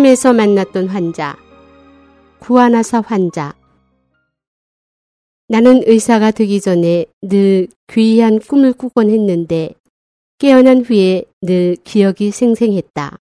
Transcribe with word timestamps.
꿈에서 0.00 0.32
만났던 0.32 0.88
환자, 0.88 1.36
구하나사 2.38 3.02
환자. 3.02 3.54
나는 5.46 5.82
의사가 5.84 6.30
되기 6.30 6.58
전에 6.58 7.04
늘 7.20 7.68
귀한 7.92 8.38
꿈을 8.38 8.72
꾸곤 8.72 9.10
했는데 9.10 9.74
깨어난 10.38 10.86
후에 10.86 11.24
늘 11.42 11.76
기억이 11.84 12.30
생생했다. 12.30 13.18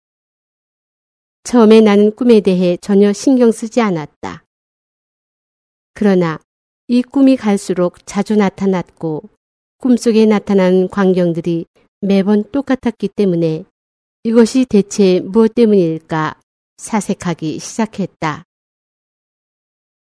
처음에 1.43 1.80
나는 1.80 2.15
꿈에 2.15 2.39
대해 2.39 2.77
전혀 2.77 3.12
신경 3.12 3.51
쓰지 3.51 3.81
않았다. 3.81 4.45
그러나 5.95 6.39
이 6.87 7.03
꿈이 7.03 7.34
갈수록 7.37 8.06
자주 8.06 8.37
나타났고 8.37 9.25
꿈속에 9.79 10.27
나타난 10.27 10.87
광경들이 10.87 11.67
매번 12.03 12.45
똑같았기 12.53 13.09
때문에 13.09 13.65
이것이 14.23 14.65
대체 14.65 15.19
무엇 15.20 15.56
때문일까 15.56 16.38
사색하기 16.79 17.59
시작했다. 17.59 18.45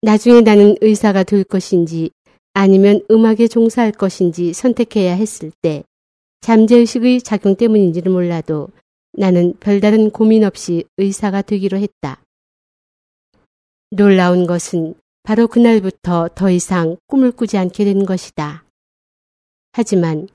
나중에 0.02 0.42
나는 0.42 0.76
의사가 0.80 1.24
될 1.24 1.42
것인지 1.42 2.10
아니면 2.52 3.00
음악에 3.10 3.48
종사할 3.48 3.92
것인지 3.92 4.52
선택해야 4.52 5.14
했을 5.14 5.50
때 5.60 5.82
잠재의식의 6.40 7.22
작용 7.22 7.56
때문인지는 7.56 8.12
몰라도 8.12 8.68
나는 9.12 9.54
별다른 9.58 10.10
고민 10.10 10.44
없이 10.44 10.84
의사가 10.96 11.42
되기로 11.42 11.78
했다. 11.78 12.22
놀라운 13.90 14.46
것은 14.46 14.94
바로 15.22 15.48
그날부터 15.48 16.28
더 16.34 16.50
이상 16.50 16.96
꿈을 17.06 17.32
꾸지 17.32 17.58
않게 17.58 17.84
된 17.84 18.06
것이다. 18.06 18.64
하지만 19.72 20.28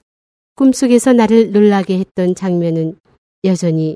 꿈속에서 0.55 1.13
나를 1.13 1.51
놀라게 1.51 1.99
했던 1.99 2.35
장면은 2.35 2.99
여전히 3.43 3.95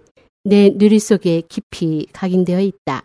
내 0.50 0.72
누리 0.74 0.98
속에 0.98 1.42
깊이 1.50 2.08
각인되어 2.14 2.62
있다. 2.62 3.04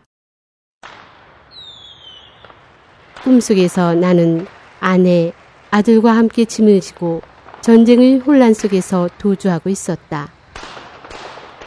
꿈속에서 3.21 3.95
나는 3.95 4.47
아내, 4.79 5.33
아들과 5.69 6.15
함께 6.15 6.45
짐을 6.45 6.79
지고 6.79 7.21
전쟁의 7.59 8.19
혼란 8.19 8.53
속에서 8.53 9.09
도주하고 9.17 9.69
있었다. 9.69 10.31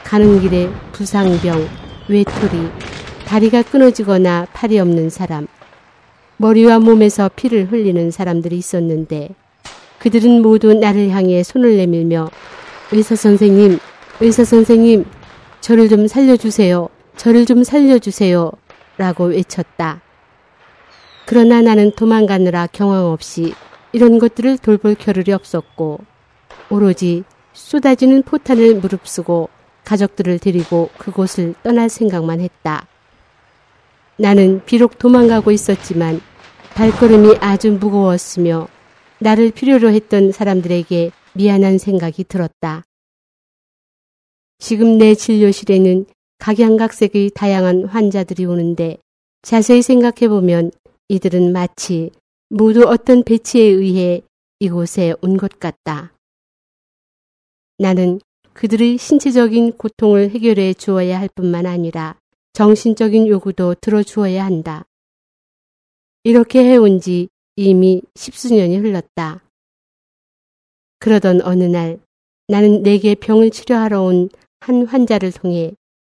가는 0.02 0.40
길에 0.40 0.70
부상병, 0.92 1.68
외톨이, 2.08 2.70
다리가 3.26 3.60
끊어지거나 3.64 4.46
팔이 4.54 4.78
없는 4.78 5.10
사람, 5.10 5.46
머리와 6.38 6.78
몸에서 6.78 7.28
피를 7.36 7.70
흘리는 7.70 8.10
사람들이 8.10 8.56
있었는데 8.56 9.28
그들은 9.98 10.40
모두 10.40 10.72
나를 10.72 11.10
향해 11.10 11.42
손을 11.42 11.76
내밀며 11.76 12.30
의사 12.92 13.14
선생님, 13.14 13.78
의사 14.20 14.42
선생님, 14.42 15.04
저를 15.60 15.88
좀 15.88 16.06
살려주세요. 16.06 16.88
저를 17.16 17.46
좀 17.46 17.64
살려주세요. 17.64 18.52
라고 18.98 19.24
외쳤다. 19.24 20.00
그러나 21.26 21.60
나는 21.60 21.90
도망가느라 21.90 22.68
경황 22.68 23.06
없이 23.06 23.52
이런 23.92 24.18
것들을 24.18 24.58
돌볼 24.58 24.94
겨를이 24.94 25.32
없었고 25.32 26.00
오로지 26.70 27.24
쏟아지는 27.52 28.22
포탄을 28.22 28.76
무릅쓰고 28.76 29.48
가족들을 29.84 30.38
데리고 30.38 30.90
그곳을 30.98 31.54
떠날 31.62 31.88
생각만 31.88 32.40
했다. 32.40 32.86
나는 34.18 34.62
비록 34.66 34.98
도망가고 34.98 35.50
있었지만 35.50 36.20
발걸음이 36.74 37.36
아주 37.40 37.72
무거웠으며 37.72 38.68
나를 39.18 39.50
필요로 39.50 39.90
했던 39.90 40.32
사람들에게 40.32 41.10
미안한 41.32 41.78
생각이 41.78 42.24
들었다. 42.24 42.82
지금 44.58 44.98
내 44.98 45.14
진료실에는 45.14 46.06
각양각색의 46.38 47.30
다양한 47.34 47.84
환자들이 47.84 48.44
오는데 48.44 48.98
자세히 49.42 49.82
생각해 49.82 50.28
보면 50.28 50.70
이들은 51.08 51.52
마치 51.52 52.10
모두 52.48 52.82
어떤 52.88 53.22
배치에 53.22 53.62
의해 53.62 54.22
이곳에 54.58 55.14
온 55.22 55.36
것 55.36 55.58
같다. 55.58 56.12
나는 57.78 58.20
그들의 58.54 58.96
신체적인 58.96 59.72
고통을 59.76 60.30
해결해 60.30 60.72
주어야 60.74 61.20
할 61.20 61.28
뿐만 61.34 61.66
아니라 61.66 62.18
정신적인 62.54 63.28
요구도 63.28 63.74
들어주어야 63.74 64.44
한다. 64.44 64.84
이렇게 66.24 66.64
해온 66.64 67.00
지 67.00 67.28
이미 67.56 68.02
십수년이 68.14 68.78
흘렀다. 68.78 69.42
그러던 70.98 71.42
어느 71.42 71.64
날 71.64 72.00
나는 72.48 72.82
내게 72.82 73.14
병을 73.14 73.50
치료하러 73.50 74.02
온 74.02 74.30
한 74.66 74.84
환자를 74.84 75.30
통해 75.30 75.70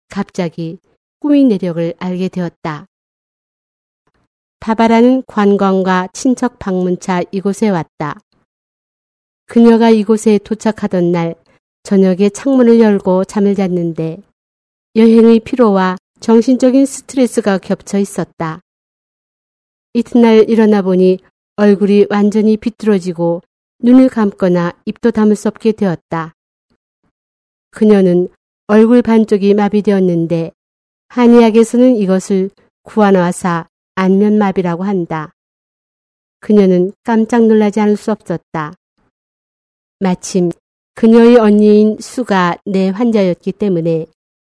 갑자기 0.09 0.79
꿈의 1.19 1.45
내력을 1.47 1.95
알게 1.99 2.29
되었다. 2.29 2.87
바바라는 4.61 5.25
관광과 5.27 6.11
친척 6.13 6.61
방문차 6.61 7.23
이곳에 7.33 7.69
왔다. 7.69 8.21
그녀가 9.47 9.91
이곳에 9.91 10.39
도착하던 10.39 11.11
날 11.11 11.35
저녁에 11.83 12.29
창문을 12.29 12.79
열고 12.79 13.25
잠을 13.25 13.57
잤는데 13.57 14.19
여행의 14.95 15.41
피로와 15.41 15.97
정신적인 16.21 16.87
스트레스가 16.87 17.59
겹쳐 17.59 17.99
있었다. 17.99 18.61
이튿날 19.93 20.49
일어나 20.49 20.83
보니 20.83 21.19
얼굴이 21.57 22.07
완전히 22.11 22.57
비뚤어지고 22.57 23.43
눈을 23.81 24.09
감거나 24.09 24.73
입도 24.85 25.11
담을 25.11 25.35
수 25.35 25.49
없게 25.49 25.73
되었다. 25.73 26.37
그녀는 27.77 28.29
얼굴 28.69 29.03
반쪽이 29.03 29.53
마비되었는데 29.53 30.51
한의학에서는 31.09 31.97
이것을 31.97 32.49
구안화사 32.85 33.69
안면마비라고 33.97 34.83
한다. 34.83 35.35
그녀는 36.41 36.95
깜짝 37.05 37.47
놀라지 37.47 37.81
않을 37.81 37.99
수 37.99 38.13
없었다. 38.13 38.73
마침 40.01 40.51
그녀의 40.95 41.37
언니인 41.37 41.99
수가 42.01 42.57
내 42.65 42.89
환자였기 42.89 43.53
때문에 43.53 44.07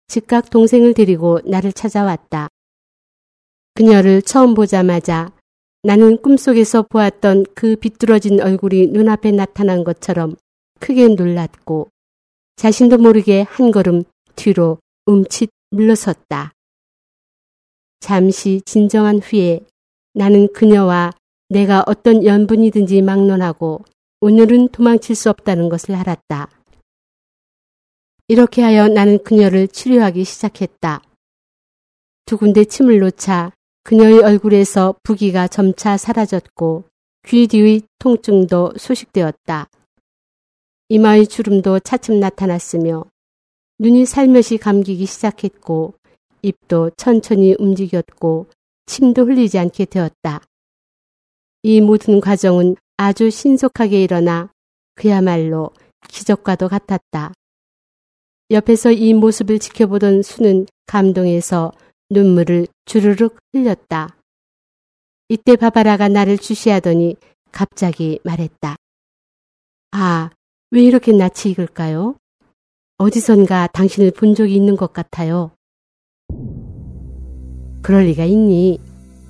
즉각 0.07 0.51
동생을 0.51 0.95
데리고 0.95 1.41
나를 1.45 1.73
찾아왔다. 1.73 2.47
그녀를 3.75 4.23
처음 4.23 4.55
보자마자 4.55 5.33
나는 5.83 6.23
꿈속에서 6.23 6.85
보았던 6.89 7.47
그 7.57 7.75
비뚤어진 7.75 8.41
얼굴이 8.41 8.87
눈앞에 8.93 9.33
나타난 9.33 9.83
것처럼 9.83 10.37
크게 10.79 11.09
놀랐고 11.09 11.89
자신도 12.59 12.99
모르게 12.99 13.43
한 13.43 13.71
걸음 13.71 14.03
뒤로 14.35 14.79
움칫 15.07 15.49
물러섰다. 15.71 16.51
잠시 18.01 18.61
진정한 18.65 19.21
후에 19.21 19.61
나는 20.13 20.53
그녀와 20.53 21.13
내가 21.51 21.85
어떤 21.87 22.25
연분이든지 22.25 23.01
막론하고 23.03 23.85
오늘은 24.21 24.71
도망칠 24.71 25.15
수 25.15 25.31
없다는 25.31 25.69
것을 25.69 25.95
알았다. 25.95 26.51
이렇게 28.27 28.63
하여 28.63 28.89
나는 28.89 29.23
그녀를 29.23 29.69
치료하기 29.69 30.25
시작했다. 30.25 31.03
두 32.25 32.39
군데 32.39 32.65
침을 32.65 32.99
놓자 32.99 33.53
그녀의 33.85 34.25
얼굴에서 34.25 34.97
부기가 35.05 35.47
점차 35.47 35.97
사라졌고 35.97 36.87
귀 37.29 37.47
뒤의 37.47 37.83
통증도 38.01 38.73
소식되었다. 38.77 39.69
이마의 40.89 41.27
주름도 41.27 41.81
차츰 41.81 42.19
나타났으며 42.19 43.05
눈이 43.79 44.07
살며시 44.07 44.59
감기기 44.59 45.07
시작했고 45.07 45.95
입도 46.43 46.91
천천히 46.97 47.55
움직였고 47.59 48.47
침도 48.87 49.27
흘리지 49.27 49.59
않게 49.59 49.85
되었다. 49.85 50.41
이 51.63 51.81
모든 51.81 52.21
과정은 52.21 52.77
아주 52.97 53.31
신속하게 53.31 54.03
일어나 54.03 54.51
그야말로 54.95 55.71
기적과도 56.09 56.69
같았다. 56.69 57.35
옆에서 58.51 58.91
이 58.91 59.13
모습을 59.13 59.59
지켜보던 59.59 60.23
수는 60.23 60.67
감동해서 60.87 61.73
눈물을 62.09 62.67
주르륵 62.87 63.37
흘렸다. 63.53 64.17
이때 65.29 65.57
바바라가 65.57 66.09
나를 66.09 66.39
주시하더니 66.39 67.17
갑자기 67.53 68.19
말했다. 68.25 68.77
아, 69.91 70.31
왜 70.71 70.83
이렇게 70.83 71.13
낯이 71.13 71.53
익을까요? 71.53 72.17
어디선가 72.99 73.69
당신을 73.73 74.11
본 74.11 74.35
적이 74.35 74.57
있는 74.57 74.77
것 74.77 74.93
같아요. 74.93 75.53
그럴 77.81 78.05
리가 78.05 78.25
있니? 78.25 78.79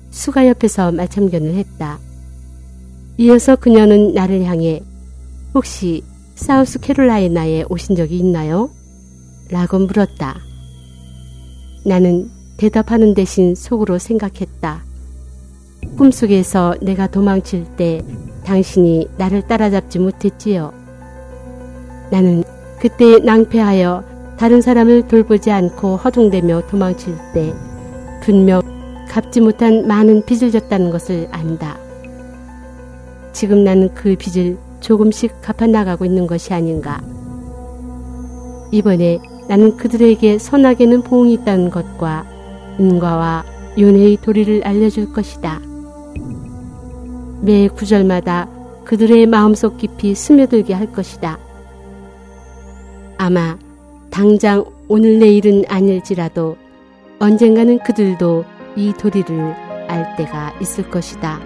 수가 0.09 0.47
옆에서 0.47 0.91
말참견을 0.91 1.53
했다. 1.55 1.97
이어서 3.17 3.55
그녀는 3.55 4.13
나를 4.13 4.43
향해 4.43 4.81
혹시 5.53 6.03
사우스 6.35 6.77
캐롤라이나에 6.79 7.63
오신 7.69 7.95
적이 7.95 8.17
있나요? 8.19 8.69
라고 9.49 9.79
물었다. 9.79 10.39
나는 11.85 12.29
대답하는 12.57 13.13
대신 13.13 13.55
속으로 13.55 13.97
생각했다. 13.97 14.83
꿈속에서 15.97 16.75
내가 16.81 17.07
도망칠 17.07 17.77
때 17.77 18.03
당신이 18.43 19.07
나를 19.17 19.47
따라잡지 19.47 19.99
못했지요. 19.99 20.78
나는 22.11 22.43
그때 22.79 23.19
낭패하여 23.19 24.03
다른 24.37 24.61
사람을 24.61 25.07
돌보지 25.07 25.51
않고 25.51 25.97
허둥대며 25.97 26.67
도망칠 26.67 27.13
때 27.33 27.53
분명 28.21 28.61
갚지 29.09 29.41
못한 29.41 29.87
많은 29.87 30.23
빚을 30.25 30.51
졌다는 30.51 30.91
것을 30.91 31.27
안다. 31.31 31.77
지금 33.33 33.63
나는 33.63 33.93
그 33.93 34.15
빚을 34.15 34.57
조금씩 34.79 35.41
갚아 35.41 35.67
나가고 35.67 36.05
있는 36.05 36.25
것이 36.25 36.53
아닌가. 36.53 37.01
이번에 38.71 39.19
나는 39.47 39.75
그들에게 39.77 40.37
선악에는 40.37 41.01
보응이 41.01 41.33
있다는 41.33 41.69
것과 41.69 42.25
인과와 42.77 43.43
윤회의 43.77 44.17
도리를 44.21 44.61
알려줄 44.63 45.11
것이다. 45.11 45.59
매 47.41 47.67
구절마다 47.67 48.47
그들의 48.85 49.25
마음속 49.25 49.77
깊이 49.77 50.13
스며들게 50.15 50.73
할 50.73 50.91
것이다. 50.91 51.39
아마 53.21 53.57
당장 54.09 54.63
오늘 54.87 55.19
내일은 55.19 55.65
아닐지라도 55.67 56.55
언젠가는 57.19 57.79
그들도 57.79 58.45
이 58.77 58.93
도리를 58.93 59.37
알 59.89 60.15
때가 60.15 60.57
있을 60.61 60.89
것이다. 60.89 61.37